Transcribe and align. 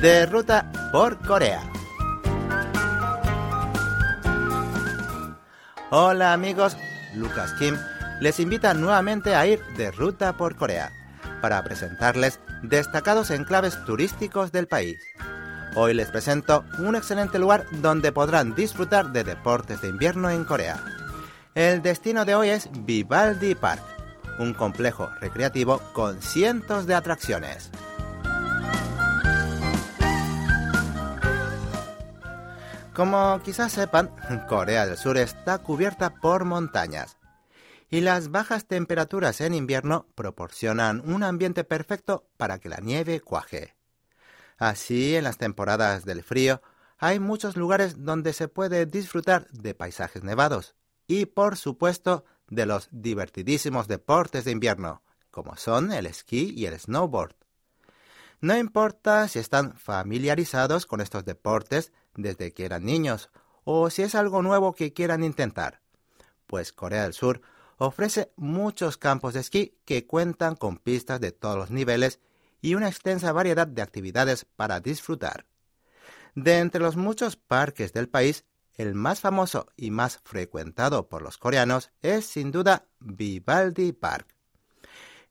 de 0.00 0.24
ruta 0.24 0.72
por 0.90 1.18
Corea. 1.18 1.60
Hola 5.90 6.32
amigos, 6.32 6.78
Lucas 7.14 7.52
Kim 7.58 7.76
les 8.20 8.40
invita 8.40 8.72
nuevamente 8.72 9.34
a 9.34 9.46
ir 9.46 9.62
de 9.76 9.90
ruta 9.90 10.34
por 10.38 10.56
Corea 10.56 10.90
para 11.42 11.62
presentarles 11.62 12.40
destacados 12.62 13.30
enclaves 13.30 13.84
turísticos 13.84 14.50
del 14.50 14.66
país. 14.66 14.98
Hoy 15.74 15.92
les 15.92 16.08
presento 16.08 16.64
un 16.78 16.96
excelente 16.96 17.38
lugar 17.38 17.66
donde 17.82 18.12
podrán 18.12 18.54
disfrutar 18.54 19.12
de 19.12 19.24
deportes 19.24 19.82
de 19.82 19.88
invierno 19.88 20.30
en 20.30 20.44
Corea. 20.44 20.82
El 21.54 21.82
destino 21.82 22.24
de 22.24 22.34
hoy 22.34 22.48
es 22.48 22.70
Vivaldi 22.72 23.54
Park, 23.54 23.82
un 24.38 24.54
complejo 24.54 25.10
recreativo 25.20 25.82
con 25.92 26.22
cientos 26.22 26.86
de 26.86 26.94
atracciones. 26.94 27.70
Como 32.94 33.40
quizás 33.42 33.72
sepan, 33.72 34.14
Corea 34.48 34.86
del 34.86 34.98
Sur 34.98 35.16
está 35.16 35.58
cubierta 35.58 36.14
por 36.20 36.44
montañas 36.44 37.16
y 37.88 38.00
las 38.00 38.30
bajas 38.30 38.66
temperaturas 38.66 39.40
en 39.40 39.54
invierno 39.54 40.06
proporcionan 40.14 41.02
un 41.04 41.22
ambiente 41.22 41.64
perfecto 41.64 42.26
para 42.36 42.58
que 42.58 42.68
la 42.68 42.78
nieve 42.78 43.20
cuaje. 43.20 43.76
Así, 44.58 45.16
en 45.16 45.24
las 45.24 45.38
temporadas 45.38 46.04
del 46.04 46.22
frío, 46.22 46.62
hay 46.98 47.18
muchos 47.18 47.56
lugares 47.56 48.04
donde 48.04 48.32
se 48.32 48.48
puede 48.48 48.86
disfrutar 48.86 49.46
de 49.50 49.74
paisajes 49.74 50.22
nevados 50.22 50.74
y, 51.06 51.26
por 51.26 51.56
supuesto, 51.56 52.24
de 52.48 52.66
los 52.66 52.88
divertidísimos 52.92 53.88
deportes 53.88 54.44
de 54.44 54.52
invierno, 54.52 55.02
como 55.30 55.56
son 55.56 55.92
el 55.92 56.06
esquí 56.06 56.54
y 56.56 56.66
el 56.66 56.78
snowboard. 56.78 57.34
No 58.40 58.56
importa 58.56 59.28
si 59.28 59.38
están 59.38 59.76
familiarizados 59.76 60.86
con 60.86 61.00
estos 61.00 61.24
deportes 61.24 61.92
desde 62.14 62.52
que 62.52 62.64
eran 62.64 62.84
niños 62.84 63.30
o 63.64 63.90
si 63.90 64.02
es 64.02 64.14
algo 64.14 64.42
nuevo 64.42 64.74
que 64.74 64.92
quieran 64.92 65.22
intentar, 65.22 65.80
pues 66.46 66.72
Corea 66.72 67.04
del 67.04 67.14
Sur 67.14 67.40
ofrece 67.78 68.32
muchos 68.36 68.96
campos 68.96 69.34
de 69.34 69.40
esquí 69.40 69.78
que 69.84 70.06
cuentan 70.06 70.56
con 70.56 70.78
pistas 70.78 71.20
de 71.20 71.32
todos 71.32 71.56
los 71.56 71.70
niveles 71.70 72.20
y 72.60 72.74
una 72.74 72.88
extensa 72.88 73.32
variedad 73.32 73.66
de 73.66 73.82
actividades 73.82 74.44
para 74.44 74.80
disfrutar. 74.80 75.46
De 76.34 76.58
entre 76.58 76.80
los 76.80 76.96
muchos 76.96 77.36
parques 77.36 77.92
del 77.92 78.08
país, 78.08 78.44
el 78.74 78.94
más 78.94 79.20
famoso 79.20 79.66
y 79.76 79.90
más 79.90 80.20
frecuentado 80.24 81.08
por 81.08 81.22
los 81.22 81.38
coreanos 81.38 81.90
es 82.00 82.26
sin 82.26 82.52
duda 82.52 82.86
Vivaldi 83.00 83.92
Park. 83.92 84.34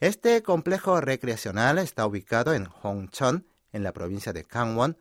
Este 0.00 0.42
complejo 0.42 1.00
recreacional 1.00 1.78
está 1.78 2.06
ubicado 2.06 2.54
en 2.54 2.66
Hongcheon, 2.66 3.46
en 3.72 3.82
la 3.82 3.92
provincia 3.92 4.32
de 4.32 4.42
Gangwon, 4.42 4.98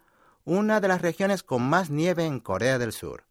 una 0.50 0.82
de 0.82 0.88
las 0.88 1.04
regiones 1.04 1.44
con 1.44 1.62
más 1.62 1.92
nieve 1.92 2.26
en 2.26 2.40
Corea 2.40 2.80
del 2.80 2.92
Sur. 2.92 3.26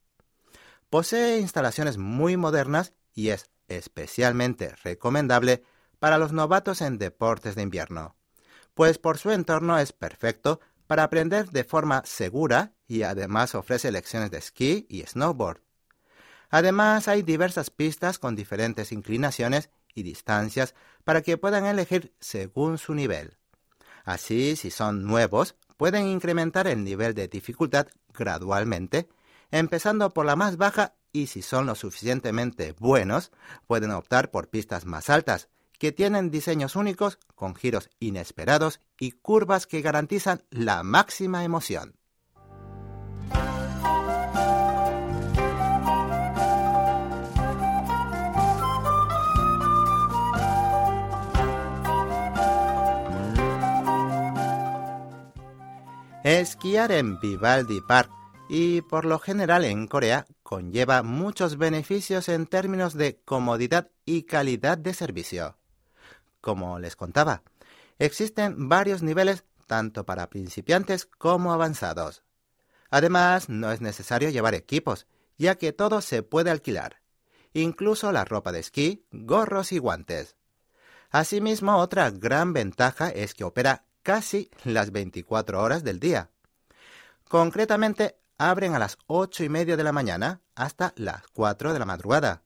Posee 0.88 1.40
instalaciones 1.40 1.98
muy 1.98 2.36
modernas 2.36 2.92
y 3.12 3.30
es 3.30 3.50
especialmente 3.66 4.72
recomendable 4.84 5.64
para 5.98 6.16
los 6.16 6.32
novatos 6.32 6.80
en 6.80 6.96
deportes 6.96 7.56
de 7.56 7.62
invierno, 7.62 8.14
pues 8.72 8.98
por 8.98 9.18
su 9.18 9.32
entorno 9.32 9.80
es 9.80 9.92
perfecto 9.92 10.60
para 10.86 11.02
aprender 11.02 11.50
de 11.50 11.64
forma 11.64 12.02
segura 12.06 12.72
y 12.86 13.02
además 13.02 13.56
ofrece 13.56 13.90
lecciones 13.90 14.30
de 14.30 14.38
esquí 14.38 14.86
y 14.88 15.02
snowboard. 15.02 15.60
Además 16.50 17.08
hay 17.08 17.22
diversas 17.22 17.70
pistas 17.70 18.20
con 18.20 18.36
diferentes 18.36 18.92
inclinaciones 18.92 19.70
y 19.92 20.04
distancias 20.04 20.76
para 21.02 21.22
que 21.22 21.36
puedan 21.36 21.66
elegir 21.66 22.14
según 22.20 22.78
su 22.78 22.94
nivel. 22.94 23.38
Así, 24.04 24.54
si 24.54 24.70
son 24.70 25.04
nuevos, 25.04 25.56
pueden 25.78 26.06
incrementar 26.06 26.66
el 26.66 26.84
nivel 26.84 27.14
de 27.14 27.28
dificultad 27.28 27.86
gradualmente, 28.12 29.08
empezando 29.50 30.10
por 30.10 30.26
la 30.26 30.36
más 30.36 30.58
baja 30.58 30.96
y 31.12 31.28
si 31.28 31.40
son 31.40 31.64
lo 31.64 31.74
suficientemente 31.74 32.72
buenos, 32.78 33.32
pueden 33.66 33.92
optar 33.92 34.30
por 34.30 34.48
pistas 34.48 34.84
más 34.84 35.08
altas, 35.08 35.48
que 35.78 35.92
tienen 35.92 36.30
diseños 36.30 36.76
únicos, 36.76 37.18
con 37.34 37.54
giros 37.54 37.88
inesperados 38.00 38.80
y 38.98 39.12
curvas 39.12 39.66
que 39.66 39.80
garantizan 39.80 40.42
la 40.50 40.82
máxima 40.82 41.44
emoción. 41.44 41.97
Esquiar 56.28 56.92
en 56.92 57.18
Vivaldi 57.18 57.80
Park 57.80 58.10
y 58.50 58.82
por 58.82 59.06
lo 59.06 59.18
general 59.18 59.64
en 59.64 59.86
Corea 59.86 60.26
conlleva 60.42 61.02
muchos 61.02 61.56
beneficios 61.56 62.28
en 62.28 62.46
términos 62.46 62.92
de 62.92 63.18
comodidad 63.24 63.88
y 64.04 64.24
calidad 64.24 64.76
de 64.76 64.92
servicio. 64.92 65.56
Como 66.42 66.78
les 66.80 66.96
contaba, 66.96 67.44
existen 67.98 68.68
varios 68.68 69.02
niveles 69.02 69.44
tanto 69.66 70.04
para 70.04 70.28
principiantes 70.28 71.06
como 71.06 71.54
avanzados. 71.54 72.22
Además, 72.90 73.48
no 73.48 73.72
es 73.72 73.80
necesario 73.80 74.28
llevar 74.28 74.54
equipos, 74.54 75.06
ya 75.38 75.54
que 75.54 75.72
todo 75.72 76.02
se 76.02 76.22
puede 76.22 76.50
alquilar, 76.50 77.00
incluso 77.54 78.12
la 78.12 78.26
ropa 78.26 78.52
de 78.52 78.60
esquí, 78.60 79.06
gorros 79.12 79.72
y 79.72 79.78
guantes. 79.78 80.36
Asimismo, 81.08 81.78
otra 81.78 82.10
gran 82.10 82.52
ventaja 82.52 83.08
es 83.08 83.32
que 83.32 83.44
opera 83.44 83.87
casi 84.02 84.50
las 84.64 84.90
24 84.90 85.62
horas 85.62 85.84
del 85.84 86.00
día. 86.00 86.30
Concretamente, 87.28 88.16
abren 88.38 88.74
a 88.74 88.78
las 88.78 88.96
ocho 89.06 89.44
y 89.44 89.48
media 89.48 89.76
de 89.76 89.84
la 89.84 89.92
mañana 89.92 90.40
hasta 90.54 90.92
las 90.96 91.26
4 91.32 91.72
de 91.72 91.78
la 91.78 91.84
madrugada. 91.84 92.42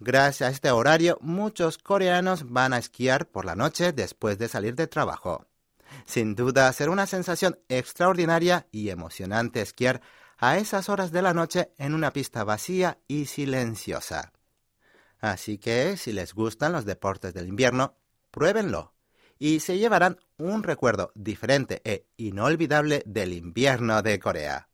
Gracias 0.00 0.48
a 0.48 0.52
este 0.52 0.70
horario, 0.70 1.16
muchos 1.20 1.78
coreanos 1.78 2.50
van 2.50 2.72
a 2.72 2.78
esquiar 2.78 3.28
por 3.28 3.44
la 3.44 3.54
noche 3.54 3.92
después 3.92 4.36
de 4.36 4.48
salir 4.48 4.74
de 4.74 4.88
trabajo. 4.88 5.46
Sin 6.06 6.34
duda 6.34 6.72
será 6.72 6.90
una 6.90 7.06
sensación 7.06 7.58
extraordinaria 7.68 8.66
y 8.72 8.88
emocionante 8.88 9.60
esquiar 9.60 10.00
a 10.38 10.58
esas 10.58 10.88
horas 10.88 11.12
de 11.12 11.22
la 11.22 11.34
noche 11.34 11.72
en 11.78 11.94
una 11.94 12.12
pista 12.12 12.42
vacía 12.42 12.98
y 13.06 13.26
silenciosa. 13.26 14.32
Así 15.20 15.58
que, 15.58 15.96
si 15.96 16.12
les 16.12 16.34
gustan 16.34 16.72
los 16.72 16.84
deportes 16.84 17.32
del 17.32 17.46
invierno, 17.46 17.96
pruébenlo 18.32 18.91
y 19.42 19.58
se 19.58 19.76
llevarán 19.76 20.20
un 20.38 20.62
recuerdo 20.62 21.10
diferente 21.16 21.82
e 21.84 22.06
inolvidable 22.16 23.02
del 23.06 23.32
invierno 23.32 24.00
de 24.00 24.20
Corea. 24.20 24.68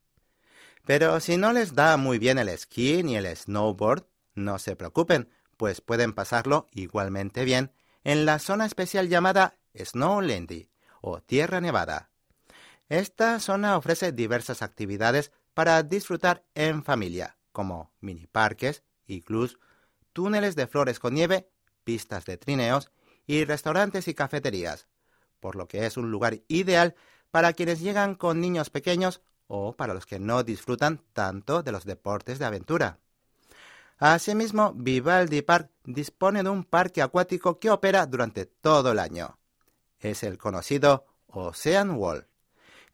Pero 0.85 1.19
si 1.21 1.37
no 1.37 1.53
les 1.53 1.73
da 1.73 1.97
muy 1.97 2.19
bien 2.19 2.37
el 2.37 2.49
esquí 2.49 3.01
ni 3.01 3.17
el 3.17 3.35
snowboard, 3.35 4.05
no 4.35 4.59
se 4.59 4.75
preocupen, 4.75 5.27
pues 5.57 5.81
pueden 5.81 6.13
pasarlo 6.13 6.67
igualmente 6.71 7.45
bien 7.45 7.71
en 8.03 8.27
la 8.27 8.37
zona 8.37 8.67
especial 8.67 9.09
llamada 9.09 9.57
Snowlandy 9.75 10.69
o 11.01 11.19
Tierra 11.19 11.61
Nevada. 11.61 12.11
Esta 12.89 13.39
zona 13.39 13.75
ofrece 13.75 14.11
diversas 14.11 14.61
actividades 14.61 15.31
para 15.55 15.81
disfrutar 15.81 16.45
en 16.53 16.83
familia, 16.83 17.39
como 17.51 17.91
mini 18.01 18.27
parques, 18.27 18.83
iglús, 19.07 19.57
túneles 20.13 20.55
de 20.55 20.67
flores 20.67 20.99
con 20.99 21.15
nieve, 21.15 21.49
pistas 21.83 22.25
de 22.25 22.37
trineos 22.37 22.91
y 23.29 23.45
restaurantes 23.45 24.07
y 24.07 24.15
cafeterías, 24.15 24.87
por 25.39 25.55
lo 25.55 25.67
que 25.67 25.85
es 25.85 25.97
un 25.97 26.09
lugar 26.09 26.41
ideal 26.47 26.95
para 27.29 27.53
quienes 27.53 27.79
llegan 27.79 28.15
con 28.15 28.41
niños 28.41 28.71
pequeños 28.71 29.21
o 29.45 29.73
para 29.73 29.93
los 29.93 30.07
que 30.07 30.17
no 30.17 30.41
disfrutan 30.41 31.03
tanto 31.13 31.61
de 31.61 31.71
los 31.71 31.85
deportes 31.85 32.39
de 32.39 32.45
aventura. 32.45 32.97
Asimismo, 33.99 34.73
Vivaldi 34.73 35.43
Park 35.43 35.69
dispone 35.83 36.41
de 36.41 36.49
un 36.49 36.63
parque 36.63 37.03
acuático 37.03 37.59
que 37.59 37.69
opera 37.69 38.07
durante 38.07 38.47
todo 38.47 38.93
el 38.93 38.97
año. 38.97 39.37
Es 39.99 40.23
el 40.23 40.39
conocido 40.39 41.05
Ocean 41.27 41.91
Wall, 41.91 42.25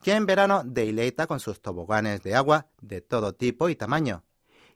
que 0.02 0.12
en 0.12 0.26
verano 0.26 0.64
deleita 0.66 1.26
con 1.26 1.40
sus 1.40 1.62
toboganes 1.62 2.22
de 2.22 2.34
agua 2.34 2.66
de 2.82 3.00
todo 3.00 3.34
tipo 3.34 3.70
y 3.70 3.74
tamaño, 3.74 4.22